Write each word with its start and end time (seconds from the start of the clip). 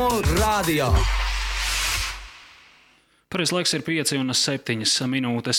Krāmu 0.00 0.22
radio. 0.40 0.86
Pareizais 3.28 3.52
laiks 3.52 3.74
ir 3.76 3.82
5 3.84 4.14
un 4.16 4.32
7 4.32 5.08
minūtes. 5.12 5.58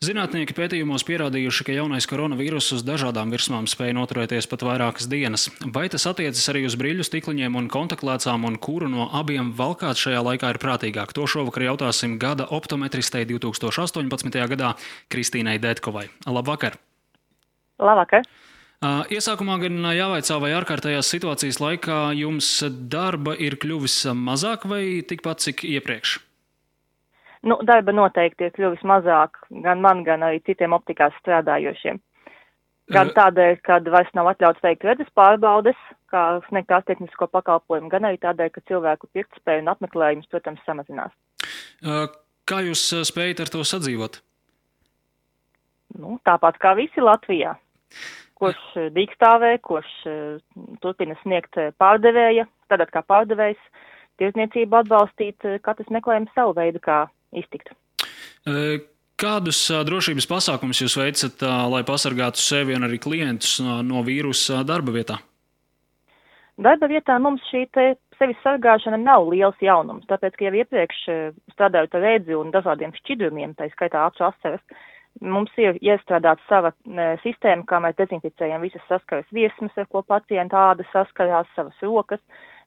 Zinātnieki 0.00 0.54
pētījumos 0.56 1.04
pierādījuši, 1.04 1.66
ka 1.66 1.74
jaunais 1.76 2.08
koronavīruss 2.08 2.72
uz 2.72 2.86
dažādām 2.88 3.28
virsmām 3.34 3.68
spēj 3.68 3.92
noturēties 3.98 4.48
pat 4.48 4.64
vairākas 4.64 5.10
dienas. 5.12 5.50
Vai 5.76 5.90
tas 5.92 6.08
attiecas 6.08 6.48
arī 6.48 6.64
uz 6.70 6.78
brīļu 6.80 7.04
stikliņiem 7.04 7.58
un 7.60 7.68
kontaktlēcām, 7.68 8.46
un 8.48 8.56
kuru 8.56 8.88
no 8.88 9.10
abiem 9.12 9.52
valkāt 9.58 10.00
šajā 10.00 10.24
laikā 10.24 10.54
ir 10.54 10.60
prātīgāk? 10.62 11.12
To 11.12 11.28
šovakar 11.28 11.66
jautāsim 11.68 12.16
gada 12.22 12.48
optometristei 12.48 13.28
2018. 13.28 14.40
gadā 14.54 14.72
Kristīnai 15.12 15.58
Detkovai. 15.60 16.08
Labvakar! 16.24 16.80
Labvakar! 17.76 18.24
Iesākumā 18.82 19.60
gan 19.62 19.78
jāvaicā, 19.94 20.36
vai 20.42 20.50
ārkārtējās 20.58 21.10
situācijas 21.14 21.60
laikā 21.62 21.98
jums 22.18 22.48
darba 22.90 23.36
ir 23.38 23.54
kļuvis 23.62 24.08
mazāk 24.18 24.66
vai 24.66 24.82
tikpat, 25.06 25.44
cik 25.44 25.62
iepriekš? 25.68 26.16
Nu, 27.46 27.60
darba 27.66 27.94
noteikti 27.94 28.48
ir 28.48 28.54
kļuvis 28.56 28.82
mazāk 28.86 29.38
gan 29.62 29.82
man, 29.82 30.02
gan 30.06 30.26
arī 30.26 30.42
citiem 30.46 30.74
optikās 30.74 31.14
strādājošiem. 31.22 32.02
Gan 32.92 33.12
tādēļ, 33.14 33.56
ka 33.62 33.78
vairs 33.94 34.10
nav 34.18 34.32
atļauts 34.32 34.62
veikt 34.64 34.84
redzes 34.84 35.10
pārbaudes, 35.14 35.78
kā 36.10 36.42
sniegt 36.48 36.74
ārstniecisko 36.74 37.28
pakalpojumu, 37.30 37.88
gan 37.92 38.08
arī 38.08 38.18
tādēļ, 38.22 38.50
ka 38.52 38.64
cilvēku 38.68 39.08
pirktspēju 39.14 39.62
un 39.62 39.70
apmeklējums, 39.72 40.28
protams, 40.32 40.62
samazinās. 40.66 41.14
Kā 42.50 42.58
jūs 42.66 42.82
spējat 43.06 43.44
ar 43.46 43.52
to 43.54 43.62
sadzīvot? 43.66 44.18
Nu, 46.02 46.18
tāpat 46.26 46.58
kā 46.60 46.74
visi 46.76 47.02
Latvijā. 47.04 47.54
Kurš 48.42 48.62
dīkstāvē, 48.96 49.52
kurš 49.62 49.90
turpina 50.82 51.14
sniegt 51.22 51.58
pārdevēja, 51.78 52.48
tad 52.72 52.82
kā 52.90 53.04
pārdevējs, 53.06 53.60
tirzniecību 54.18 54.80
atbalstīt, 54.80 55.46
katrs 55.62 55.92
meklējam 55.94 56.26
savu 56.34 56.56
veidu, 56.58 56.82
kā 56.82 57.04
iztikt. 57.38 57.70
Kādus 59.22 59.60
drošības 59.86 60.26
pasākumus 60.26 60.82
jūs 60.82 60.96
veicat, 60.98 61.44
lai 61.70 61.84
pasargātu 61.86 62.42
sevi 62.42 62.74
un 62.74 62.88
arī 62.88 62.98
klientus 63.02 63.60
no 63.62 64.02
vīrusa 64.02 64.64
darba 64.66 64.94
vietā? 64.96 65.20
Darba 66.62 66.88
vietā 66.90 67.14
mums 67.22 67.44
šī 67.48 67.64
sevis 68.18 68.42
sargāšana 68.42 68.98
nav 69.00 69.28
liels 69.30 69.58
jaunums, 69.62 70.06
tāpēc, 70.10 70.34
ka 70.36 70.48
jau 70.48 70.58
iepriekš 70.58 70.98
strādājot 71.54 71.94
ar 71.96 72.04
redzi 72.04 72.36
un 72.38 72.50
dažādiem 72.54 72.92
šķidrumiem, 72.98 73.54
tā 73.58 73.70
skaitā 73.72 74.02
acu 74.08 74.26
asaras, 74.26 74.62
mums 75.20 75.52
ir 75.60 75.76
iestrādāta 75.82 76.42
sava 76.48 76.72
sistēma, 77.22 77.66
kā 77.68 77.80
mēs 77.82 77.98
dezinficējam 77.98 78.64
visas 78.64 78.82
saskaras 78.88 79.28
virsmas, 79.34 79.74
ar 79.76 79.86
ko 79.90 80.02
pacienta 80.06 80.70
āda 80.70 80.86
saskarās, 80.92 81.50
savas 81.56 81.84
rokas, 81.84 82.22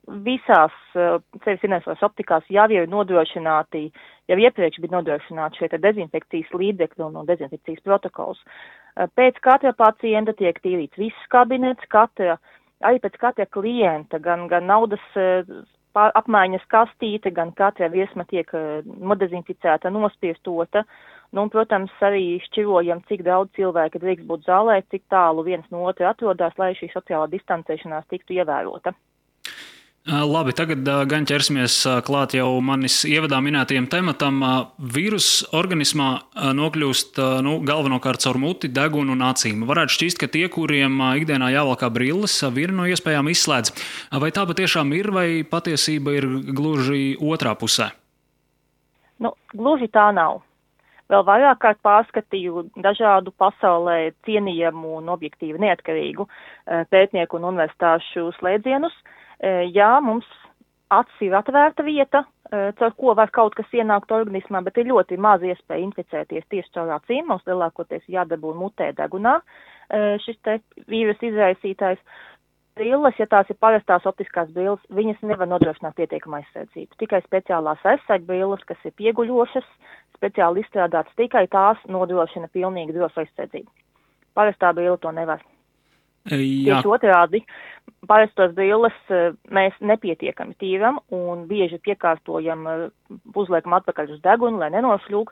visās 0.06 0.74
uh, 0.94 1.18
sevis 1.44 1.64
ienesos 1.66 2.02
optikās 2.06 2.46
jau 2.52 2.66
ir 2.70 2.86
nodrošināti, 2.90 3.88
jau 4.30 4.38
iepriekš 4.38 4.80
bija 4.82 4.94
nodrošināti 4.98 5.58
šie 5.58 5.80
dezinfekcijas 5.82 6.52
līdzekļi 6.54 7.06
un, 7.08 7.18
dezinfekcijas 7.26 7.82
protokols. 7.86 8.42
Uh, 8.94 9.10
pēc 9.18 9.40
katra 9.42 9.74
pacienta 9.76 10.36
tiek 10.38 10.60
tīrīts 10.62 11.00
viss 11.00 11.30
kabinets, 11.32 11.82
katra, 11.90 12.38
arī 12.86 13.02
pēc 13.02 13.18
katra 13.18 13.48
klienta, 13.50 14.22
gan, 14.22 14.46
gan 14.52 14.70
naudas 14.70 15.02
uh, 15.18 15.42
pār, 15.96 16.14
apmaiņas 16.20 16.66
kastīte, 16.72 17.32
gan 17.34 17.52
katra 17.56 17.90
viesma 17.92 18.26
tiek 18.30 18.50
nodezinficēta, 18.84 19.90
nospiestota. 19.90 20.84
Nu, 21.34 21.48
protams, 21.50 21.90
arī 22.06 22.38
šķirojam, 22.46 23.02
cik 23.08 23.24
daudz 23.26 23.50
cilvēku 23.58 23.98
drīkst 24.02 24.28
būt 24.28 24.46
zālē, 24.46 24.78
cik 24.92 25.08
tālu 25.10 25.42
viens 25.46 25.66
no 25.74 25.82
otra 25.90 26.12
atrodas, 26.14 26.54
lai 26.60 26.74
šī 26.78 26.92
sociālā 26.94 27.26
distancēšanās 27.32 28.06
tiktu 28.12 28.38
ievērota. 28.38 28.94
Labi, 30.06 30.52
tagad 30.54 30.86
gan 31.10 31.24
ķersimies 31.26 31.80
klāt 32.06 32.36
jau 32.38 32.60
manis 32.62 33.00
ievadā 33.10 33.40
minētajam 33.42 33.88
tematam. 33.90 34.38
Vīrus 34.78 35.42
organismā 35.50 36.06
nokļūst 36.54 37.18
nu, 37.42 37.56
galvenokārt 37.66 38.22
caur 38.22 38.38
muti, 38.38 38.70
degunu 38.70 39.16
un 39.16 39.26
acīm. 39.26 39.66
Varētu 39.66 39.96
šķist, 39.96 40.22
ka 40.22 40.30
tie, 40.30 40.44
kuriem 40.46 41.02
ikdienā 41.18 41.50
jāvalkā 41.56 41.90
brilles, 41.90 42.38
viena 42.54 42.78
no 42.78 42.86
iespējām 42.86 43.32
izslēdz. 43.34 43.74
Vai 44.22 44.30
tā 44.30 44.46
patiešām 44.46 44.94
ir, 44.94 45.10
vai 45.10 45.28
patiesība 45.42 46.14
ir 46.20 46.30
gluži 46.54 47.16
otrā 47.18 47.58
pusē? 47.58 47.90
Nu, 49.18 49.34
gluži 49.58 49.90
tā 49.90 50.12
nav. 50.14 50.45
Vēl 51.12 51.22
vairāk 51.26 51.60
kārt 51.62 51.82
pārskatīju 51.86 52.66
dažādu 52.82 53.30
pasaulē 53.38 54.12
cienījamu 54.26 54.96
un 54.98 55.12
objektīvi 55.14 55.60
neatkarīgu 55.62 56.26
pētnieku 56.90 57.38
un 57.38 57.50
universitāšu 57.52 58.32
slēdzienus. 58.40 58.96
Uh, 58.96 59.16
jā, 59.70 60.00
mums 60.00 60.26
acis 60.90 61.26
ir 61.26 61.34
atvērta 61.34 61.84
vieta, 61.86 62.22
caur 62.50 62.92
ko 62.98 63.14
var 63.18 63.30
kaut 63.34 63.56
kas 63.58 63.72
ienākt 63.74 64.12
organismā, 64.14 64.62
bet 64.62 64.78
ir 64.78 64.86
ļoti 64.92 65.18
maz 65.18 65.42
iespēja 65.42 65.82
inficēties 65.82 66.46
tieši 66.50 66.72
caur 66.76 66.92
acīm. 66.94 67.26
Mums 67.26 67.46
lielākoties 67.48 68.06
jādabū 68.06 68.54
mutē 68.54 68.92
degunā 68.94 69.40
šis 70.22 70.38
te 70.46 70.60
vīrusu 70.90 71.30
izraisītājs. 71.30 71.98
Brilles, 72.76 73.16
ja 73.16 73.24
tās 73.32 73.48
ir 73.48 73.56
parastās 73.56 74.04
optiskās 74.08 74.50
brilles, 74.52 74.82
viņas 74.92 75.22
nevar 75.24 75.48
nodrošināt 75.48 75.96
pietiekamu 75.96 76.42
aizsardzību. 76.42 76.98
Tikai 77.00 77.22
speciālās 77.24 77.80
aizsardzību 77.80 78.28
brilles, 78.28 78.64
kas 78.68 78.84
ir 78.84 78.92
pieguļošas, 79.00 79.68
speciāli 80.18 80.60
izstrādātas, 80.60 81.16
tikai 81.16 81.46
tās 81.52 81.80
nodrošina 81.88 82.52
pilnīgi 82.52 82.96
drošu 82.96 83.24
aizsardzību. 83.24 83.70
Parastā 84.36 84.74
brille 84.76 84.98
to 85.00 85.12
nevar. 85.16 85.40
Jā. 86.26 86.36
Tieši 86.82 86.90
otrādi, 86.90 87.40
parastos 88.10 88.52
brilles 88.56 88.96
mēs 89.54 89.76
nepietiekami 89.78 90.56
tīram 90.58 90.98
un 91.14 91.44
bieži 91.46 91.78
piekārtojam, 91.86 92.66
uzliekam 93.30 93.76
atpakaļ 93.78 94.16
uz 94.16 94.22
degunu, 94.24 94.58
lai 94.58 94.72
nenošļūk, 94.74 95.30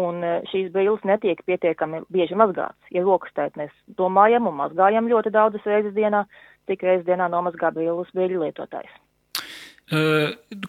un 0.00 0.22
šīs 0.52 0.70
brilles 0.72 1.02
netiek 1.08 1.42
pietiekami 1.50 2.04
bieži 2.14 2.38
mazgāts. 2.38 2.78
Ja 2.94 3.02
rokas 3.02 3.34
tēt 3.34 3.58
mēs 3.58 3.74
domājam 3.98 4.46
un 4.46 4.54
mazgājam 4.62 5.10
ļoti 5.10 5.34
daudzas 5.34 5.66
reizes 5.66 5.96
dienā, 5.98 6.24
tik 6.70 6.84
reizes 6.86 7.06
dienā 7.08 7.28
nomazgā 7.32 7.72
brilles 7.74 8.12
brīļu 8.14 8.44
lietotājs. 8.44 8.94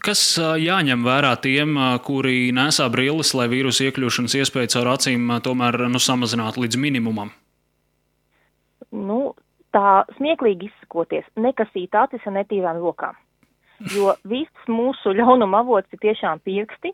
Kas 0.05 0.21
jāņem 0.61 1.01
vērā 1.01 1.33
tiem, 1.41 1.73
kuri 2.05 2.51
nesā 2.53 2.85
brilles, 2.93 3.33
lai 3.33 3.47
vīrusu 3.49 3.87
iekļūšanas 3.87 4.37
iespēju 4.43 4.73
caur 4.75 4.91
acīm 4.93 5.31
tomēr 5.41 5.87
nu, 5.89 5.97
samazinātu 5.97 6.61
līdz 6.61 6.77
minimumam? 6.77 7.31
Nu, 8.93 9.33
tā 9.73 10.03
smieklīgi 10.19 10.69
izsakoties, 10.69 11.25
nekasīt 11.33 11.97
acis 11.97 12.29
ar 12.29 12.37
netīrām 12.37 12.77
rokām. 12.83 13.17
Jo 13.93 14.15
viss 14.25 14.69
mūsu 14.69 15.11
ļaunuma 15.13 15.61
avots 15.61 15.93
ir 15.93 16.01
tiešām 16.01 16.39
pirksti. 16.45 16.93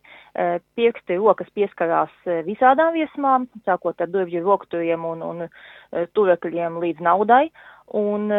Pirksti 0.75 1.19
rokas 1.19 1.51
pieskarās 1.55 2.11
visādām 2.47 2.95
viesmām, 2.95 3.47
sākot 3.67 3.99
ar 4.03 4.11
durvju 4.11 4.43
rokturiem 4.43 5.05
un, 5.07 5.23
un 5.23 5.45
turekļiem 6.15 6.79
līdz 6.83 7.03
naudai. 7.03 7.45
Un 7.99 8.31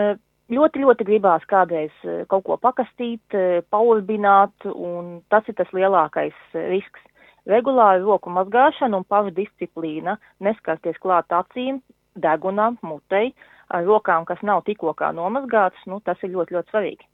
ļoti, 0.53 0.83
ļoti 0.85 1.07
gribās 1.09 1.45
kādreiz 1.51 1.95
kaut 2.29 2.45
ko 2.49 2.59
pakastīt, 2.61 3.37
paurbināt, 3.73 4.69
un 4.69 5.19
tas 5.33 5.47
ir 5.49 5.57
tas 5.59 5.71
lielākais 5.77 6.37
risks. 6.55 7.01
Regulāra 7.49 8.01
roku 8.01 8.33
mazgāšana 8.33 9.03
un 9.03 9.05
pašdisciplīna, 9.05 10.17
neskarties 10.41 10.97
klāt 11.03 11.33
acīm, 11.33 11.83
degunām, 12.17 12.79
mutei, 12.81 13.35
ar 13.69 13.85
rokām, 13.85 14.25
kas 14.25 14.41
nav 14.43 14.63
tikko 14.65 14.95
kā 14.97 15.11
nomazgātas, 15.13 15.83
nu, 15.91 16.01
tas 16.05 16.21
ir 16.25 16.33
ļoti, 16.33 16.57
ļoti 16.57 16.73
svarīgi. 16.73 17.11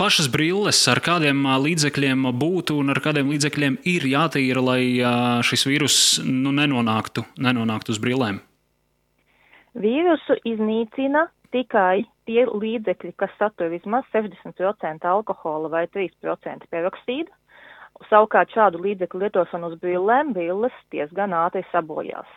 Pašas 0.00 0.28
brilles 0.28 0.82
ar 0.92 1.00
kādiem 1.04 1.46
līdzekļiem 1.64 2.26
būtu 2.36 2.76
un 2.80 2.92
ar 2.92 3.00
kādiem 3.04 3.30
līdzekļiem 3.32 3.78
ir 3.88 4.04
jātīra, 4.10 4.64
lai 4.64 4.82
šis 5.44 5.64
vīrus 5.68 5.96
nu, 6.24 6.52
nenonāktu, 6.52 7.24
nenonāktu 7.40 7.94
uz 7.94 8.00
brillēm? 8.02 8.42
Vīrusu 9.74 10.36
iznīcina 10.46 11.24
tikai 11.54 12.04
tie 12.28 12.44
līdzekļi, 12.50 13.14
kas 13.20 13.32
satur 13.38 13.70
vismaz 13.72 14.06
60% 14.14 15.08
alkohola 15.08 15.70
vai 15.72 15.86
3% 15.94 16.70
peroksīdu. 16.70 17.30
Savukārt 18.10 18.50
šādu 18.50 18.80
līdzekļu 18.82 19.20
lietošanu 19.22 19.70
uz 19.70 19.76
brillēm 19.82 20.32
brilles 20.34 20.74
diezgan 20.90 21.36
ātri 21.38 21.62
sabojās. 21.70 22.30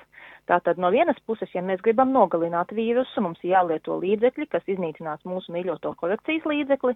Tātad 0.48 0.78
no 0.80 0.92
vienas 0.94 1.18
puses, 1.28 1.50
ja 1.52 1.64
mēs 1.66 1.82
gribam 1.84 2.14
nogalināt 2.16 2.70
vīrusu, 2.78 3.24
mums 3.26 3.42
jālieto 3.44 3.98
līdzekļi, 4.00 4.46
kas 4.54 4.70
iznīcinās 4.70 5.26
mūsu 5.28 5.52
mīļoto 5.56 5.92
korekcijas 6.00 6.46
līdzekli, 6.48 6.94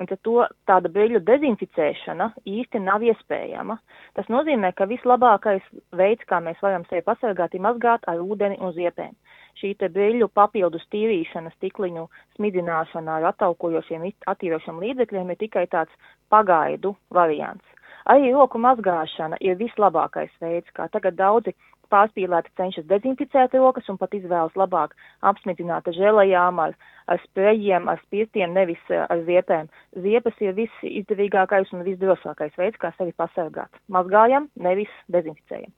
un 0.00 0.08
to 0.10 0.46
tāda 0.66 0.90
brīļu 0.90 1.20
dezinficēšana 1.28 2.30
īsti 2.48 2.80
nav 2.82 3.04
iespējama. 3.06 3.76
Tas 4.18 4.32
nozīmē, 4.32 4.72
ka 4.74 4.88
vislabākais 4.90 5.66
veids, 6.00 6.26
kā 6.26 6.40
mēs 6.42 6.58
varam 6.64 6.88
sevi 6.88 7.04
pasargāt, 7.06 7.54
ir 7.54 7.62
mazgāt 7.68 8.08
ar 8.10 8.24
ūdeni 8.24 8.58
un 8.58 8.74
ziepēm. 8.74 9.14
Šī 9.58 9.74
te 9.80 9.90
brīļu 9.92 10.30
papildus 10.34 10.86
tīrīšana, 10.94 11.52
stikliņu 11.56 12.06
smidzināšana 12.36 13.18
ar 13.18 13.30
ataukojošiem, 13.32 14.06
attīrošiem 14.30 14.80
līdzekļiem 14.84 15.34
ir 15.34 15.40
tikai 15.42 15.66
tāds 15.72 16.14
pagaidu 16.32 16.94
variants. 17.10 17.66
Arī 18.10 18.30
roku 18.32 18.58
mazgāšana 18.58 19.36
ir 19.44 19.58
vislabākais 19.60 20.32
veids, 20.40 20.70
kā 20.76 20.88
tagad 20.92 21.18
daudzi 21.18 21.52
pārspīlēti 21.90 22.54
cenšas 22.58 22.86
dezinficēt 22.90 23.56
rokas 23.58 23.88
un 23.92 23.98
pat 24.00 24.14
izvēlas 24.16 24.56
labāk 24.58 24.94
apsmidzināt 25.30 25.90
ar 25.90 25.96
žēlajām, 25.96 26.62
ar, 26.64 26.76
ar 27.10 27.22
sprejiem, 27.26 27.90
ar 27.90 28.00
spiestiem, 28.06 28.54
nevis 28.56 28.94
ar 28.94 29.24
ziepēm. 29.26 29.68
Ziepes 30.06 30.40
ir 30.46 30.56
viss 30.58 30.86
izdevīgākais 30.86 31.74
un 31.74 31.84
visdrošākais 31.88 32.56
veids, 32.62 32.80
kā 32.80 32.94
sevi 32.96 33.16
pasargāt. 33.18 33.82
Mazgājam, 33.98 34.48
nevis 34.68 34.94
dezinficējam. 35.12 35.74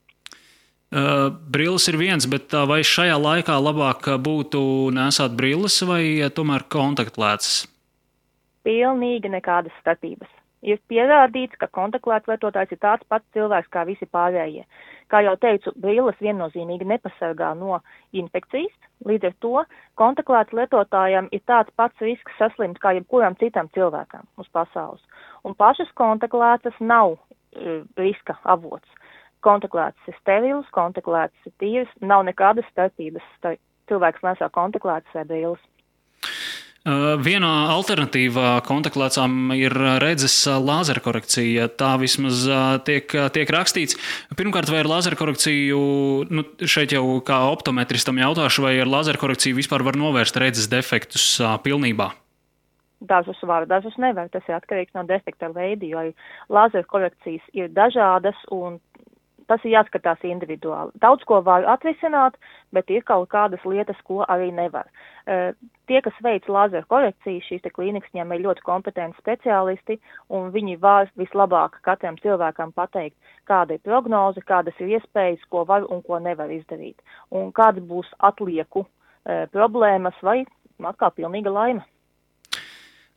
Uh, 0.92 1.30
brilles 1.48 1.86
ir 1.88 1.96
viens, 1.96 2.26
bet 2.28 2.52
uh, 2.52 2.66
vai 2.68 2.82
šajā 2.84 3.14
laikā 3.16 3.54
labāk 3.56 4.10
būtu 4.20 4.60
nesāt 4.92 5.32
brilles 5.38 5.78
vai 5.88 6.04
tomēr 6.36 6.66
kontaktlētas? 6.68 7.62
Pilnīgi 8.68 9.30
nekādas 9.32 9.72
starpības. 9.80 10.28
Ir 10.60 10.76
pierādīts, 10.92 11.56
ka 11.56 11.70
kontaktlētas 11.72 12.28
lietotājs 12.28 12.76
ir 12.76 12.82
tāds 12.84 13.08
pats 13.08 13.24
cilvēks 13.32 13.72
kā 13.72 13.86
visi 13.88 14.04
pārējie. 14.04 14.66
Kā 15.08 15.24
jau 15.24 15.32
teicu, 15.40 15.72
brilles 15.80 16.20
viennozīmīgi 16.20 16.84
nepasargā 16.92 17.54
no 17.56 17.80
infekcijas, 18.12 18.76
līdz 19.08 19.32
ar 19.32 19.36
to 19.40 19.64
kontaktlētas 19.96 20.60
lietotājiem 20.60 21.32
ir 21.32 21.42
tāds 21.48 21.72
pats 21.80 22.04
risks 22.04 22.36
saslimt 22.36 22.76
kā 22.84 22.92
jebkuram 22.98 23.40
citam 23.40 23.72
cilvēkam 23.72 24.28
uz 24.36 24.52
pasaules. 24.52 25.00
Un 25.40 25.56
pašas 25.56 25.88
kontaktlētas 25.96 26.76
nav 26.84 27.16
riska 27.96 28.36
avots 28.44 29.01
kontaklētas 29.44 30.08
ir 30.10 30.16
sterils, 30.20 30.70
kontaklētas 30.74 31.50
ir 31.50 31.54
tīras, 31.62 31.92
nav 32.00 32.24
nekādas 32.28 32.68
starpības, 32.72 33.26
starp 33.38 33.60
cilvēks 33.90 34.24
nesā 34.24 34.48
kontaklētas 34.54 35.18
vai 35.18 35.28
brilles. 35.28 35.62
Uh, 36.82 37.12
Viena 37.22 37.70
alternatīva 37.70 38.56
kontaktlecām 38.66 39.52
ir 39.54 39.70
redzes 40.02 40.34
lāzerkorekcija. 40.50 41.68
Tā 41.78 41.92
vismaz 42.02 42.42
tiek, 42.88 43.06
tiek 43.06 43.52
rakstīts. 43.54 43.94
Pirmkārt, 44.34 44.66
vai 44.72 44.80
ar 44.82 44.90
lāzerkorekciju, 44.90 45.78
nu, 46.34 46.44
šeit 46.58 46.96
jau 46.96 47.04
kā 47.22 47.38
optometristam 47.52 48.18
jautāšu, 48.18 48.66
vai 48.66 48.74
ar 48.82 48.90
lāzerkorekciju 48.90 49.60
vispār 49.60 49.86
var 49.86 50.00
novērst 50.00 50.40
redzes 50.42 50.66
defektus 50.72 51.36
pilnībā? 51.62 52.10
Dažus 53.02 53.38
var, 53.46 53.68
dažus 53.70 53.94
nevar. 54.02 54.26
Tas 54.34 54.42
ir 54.50 54.58
atkarīgs 54.58 54.98
no 54.98 55.06
defekta 55.06 55.52
veida, 55.54 55.86
jo 55.86 56.02
lāzerkorekcijas 56.50 57.46
ir 57.54 57.70
dažādas 57.70 58.42
un 58.50 58.82
tas 59.52 59.64
ir 59.68 59.74
jāskatās 59.76 60.24
individuāli. 60.24 60.94
Daudz 61.04 61.26
ko 61.28 61.42
var 61.44 61.66
atrisināt, 61.68 62.38
bet 62.72 62.90
ir 62.90 63.04
kaut 63.08 63.28
kādas 63.34 63.64
lietas, 63.68 63.98
ko 64.08 64.22
arī 64.32 64.48
nevar. 64.56 64.88
Uh, 65.22 65.52
tie, 65.90 66.00
kas 66.04 66.16
veic 66.24 66.48
lāzeru 66.48 66.88
korekciju, 66.88 67.44
šīs 67.46 67.68
klīnikas 67.76 68.16
ir 68.16 68.44
ļoti 68.46 68.64
kompetenti 68.64 69.20
speciālisti, 69.20 69.98
un 70.32 70.50
viņi 70.54 70.78
var 70.80 71.10
vislabāk 71.20 71.78
katram 71.84 72.16
cilvēkam 72.24 72.72
pateikt, 72.72 73.16
kāda 73.46 73.76
ir 73.76 73.84
prognoze, 73.84 74.40
kādas 74.48 74.74
ir 74.80 74.96
iespējas, 74.96 75.44
ko 75.50 75.66
var 75.68 75.84
un 75.92 76.02
ko 76.02 76.18
nevar 76.18 76.50
izdarīt, 76.50 76.98
un 77.30 77.52
kāda 77.52 77.84
būs 77.84 78.08
atlieku 78.18 78.86
uh, 78.86 79.44
problēmas 79.52 80.16
vai 80.22 80.42
atkal 80.82 81.12
pilnīga 81.14 81.52
laima. 81.52 81.84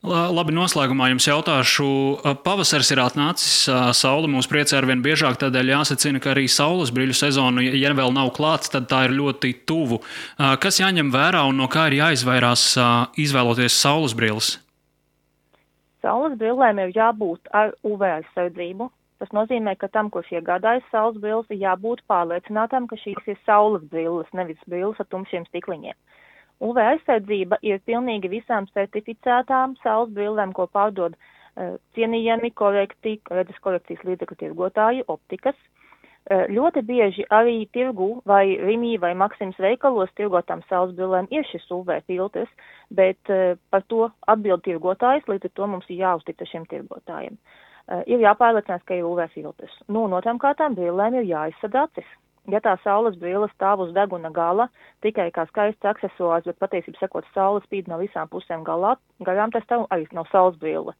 Labi, 0.06 0.54
noslēgumā 0.54 1.08
jums 1.10 1.26
jautāšu. 1.26 1.86
Pavasaris 2.46 2.92
ir 2.94 3.00
atnācis, 3.02 3.66
saule 3.98 4.30
mūs 4.30 4.46
priecē 4.52 4.78
ar 4.78 4.86
vien 4.90 5.02
biežāk, 5.02 5.40
tādēļ 5.42 5.72
jāsacina, 5.72 6.22
ka 6.22 6.34
arī 6.36 6.46
saules 6.52 6.92
brīļu 6.94 7.16
sezonu, 7.18 7.64
ja 7.66 7.94
vēl 7.98 8.14
nav 8.14 8.30
klāts, 8.36 8.70
tad 8.74 8.86
tā 8.92 9.06
ir 9.08 9.16
ļoti 9.18 9.54
tuvu. 9.66 10.02
Kas 10.62 10.78
jāņem 10.82 11.10
vērā 11.14 11.42
un 11.50 11.58
no 11.58 11.70
kā 11.72 11.88
ir 11.90 11.98
jāizvairās 12.04 12.68
izvēloties 13.18 13.80
saules 13.82 14.14
brīļus? 14.18 14.52
Saules 16.06 16.38
brīļiem 16.38 16.84
ir 16.84 16.94
jābūt 16.94 17.50
ar 17.58 17.74
UV 17.82 18.06
aizsardzību. 18.20 18.92
Tas 19.24 19.32
nozīmē, 19.34 19.74
ka 19.80 19.88
tam, 19.90 20.12
kurš 20.14 20.36
iegādājas 20.38 20.86
saules 20.92 21.18
brīļus, 21.24 21.50
ir 21.56 21.64
jābūt 21.64 22.04
pārliecinātam, 22.12 22.86
ka 22.92 23.00
šīs 23.00 23.32
ir 23.32 23.40
saules 23.48 23.82
brīļas, 23.90 24.30
nevis 24.38 24.60
brīļas 24.70 25.02
ar 25.02 25.10
tumšiem 25.10 25.48
stikliņiem. 25.50 25.98
UV 26.64 26.80
aizsardzība 26.80 27.60
ir 27.68 27.82
pilnīgi 27.88 28.32
visām 28.32 28.68
certificētām 28.72 29.76
saules 29.84 30.14
brillēm, 30.16 30.54
ko 30.56 30.68
pārdod 30.72 31.16
uh, 31.18 31.76
cienījami 31.98 32.52
korekti, 32.56 33.18
redzes 33.32 33.60
korekcijas 33.64 34.06
līdzekļu 34.08 34.38
tirgotāji, 34.40 35.04
optikas. 35.12 35.58
Uh, 36.26 36.48
ļoti 36.50 36.82
bieži 36.88 37.28
arī 37.36 37.68
tirgu 37.76 38.22
vai 38.26 38.56
Rimī 38.62 38.96
vai 39.02 39.12
Maksims 39.20 39.60
veikalos 39.60 40.14
tirgotām 40.16 40.64
saules 40.70 40.96
brillēm 40.96 41.28
ir 41.36 41.46
šis 41.52 41.68
UV 41.76 41.92
filtrs, 42.08 42.52
bet 42.90 43.34
uh, 43.34 43.60
par 43.70 43.84
to 43.92 44.08
atbild 44.32 44.64
tirgotājs, 44.64 45.28
līdz 45.28 45.52
ar 45.52 45.56
to 45.60 45.72
mums 45.76 45.90
ir 45.92 46.06
jāuztica 46.06 46.48
šiem 46.50 46.68
tirgotājiem. 46.72 47.38
Ir 48.10 48.18
jāpārliecinās, 48.18 48.82
ka 48.90 48.96
ir 48.98 49.06
UV 49.06 49.28
filtrs. 49.30 49.74
Nu, 49.86 50.08
un 50.08 50.16
otrām 50.18 50.40
kārtām 50.42 50.74
brillēm 50.74 51.20
ir 51.20 51.28
jāizsad 51.30 51.76
acis 51.78 52.08
ja 52.52 52.62
tā 52.64 52.76
saules 52.84 53.18
brīle 53.22 53.48
stāv 53.54 53.84
uz 53.86 53.92
deguna 53.96 54.32
gala 54.34 54.68
tikai 55.06 55.30
kā 55.36 55.46
skaists 55.50 55.90
accessors, 55.90 56.46
bet 56.46 56.62
patiesībā 56.62 57.02
sakot, 57.02 57.28
saule 57.34 57.64
spīd 57.66 57.90
no 57.92 58.00
visām 58.02 58.30
pusēm 58.32 58.66
galā, 58.68 58.96
garām 59.26 59.54
tas 59.54 59.66
tev 59.70 59.88
arī 59.94 60.08
nav 60.14 60.30
saules 60.32 60.58
brīle. 60.62 60.96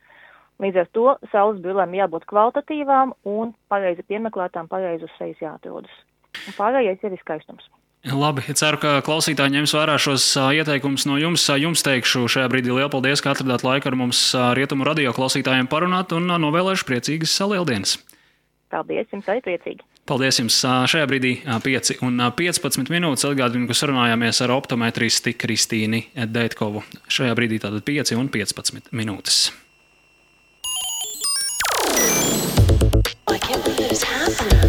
Līdz 0.64 0.84
ar 0.84 0.92
to 0.96 1.08
saules 1.34 1.62
brīlēm 1.64 1.96
jābūt 1.98 2.28
kvalitatīvām 2.32 3.16
un 3.28 3.56
pareizi 3.72 4.06
piemeklētām, 4.08 4.70
pareizi 4.72 5.08
uz 5.08 5.18
sejas 5.20 5.42
jāatrodas. 5.44 6.04
Un 6.46 6.56
pārējais 6.56 7.04
ir 7.04 7.18
skaistums. 7.20 7.68
Labi, 8.06 8.44
ceru, 8.54 8.78
ka 8.78 8.90
klausītāji 9.02 9.56
ņems 9.56 9.72
vērā 9.74 9.96
šos 9.98 10.28
ieteikumus 10.38 11.08
no 11.10 11.18
jums. 11.18 11.48
Jums 11.58 11.82
teikšu 11.82 12.28
šajā 12.30 12.52
brīdī 12.54 12.70
lielu 12.70 12.92
paldies, 12.94 13.24
ka 13.24 13.34
atradāt 13.34 13.66
laiku 13.66 13.90
ar 13.90 13.98
mums 13.98 14.20
rietumu 14.58 14.86
radio 14.86 15.14
klausītājiem 15.16 15.66
parunāt 15.72 16.14
un 16.14 16.30
novēlēšu 16.30 16.86
priecīgas 16.86 17.34
salieldienas. 17.34 17.98
Paldies, 18.70 19.10
jums 19.10 19.26
arī 19.32 19.42
priecīgi! 19.48 19.82
Paldies 20.06 20.38
jums 20.38 20.60
šajā 20.62 21.06
brīdī 21.10 21.32
5 21.50 21.96
un 22.06 22.22
15 22.38 22.92
minūtes. 22.94 23.26
Atgādinu, 23.26 23.66
ka 23.66 23.74
sarunājāmies 23.74 24.38
ar 24.46 24.54
optometristi 24.54 25.34
Kristīni 25.34 26.04
Deitkovu. 26.14 26.84
Šajā 27.10 27.34
brīdī 27.34 27.58
tātad 27.64 27.82
5 27.90 28.14
un 28.22 28.30
15 28.30 28.94
minūtes. 28.94 29.50
I 33.34 33.40
can't 33.40 33.66
believe 33.66 33.90
it's 33.90 34.04
happening. 34.06 34.66